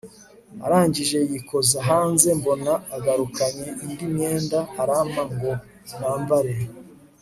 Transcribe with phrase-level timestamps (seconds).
[0.65, 5.51] arangije yikoza hanze mbona agarukanye indi myenda arampa ngo
[5.99, 6.53] nambare